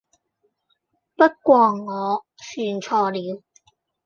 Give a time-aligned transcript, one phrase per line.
[1.15, 3.43] 不過我算錯了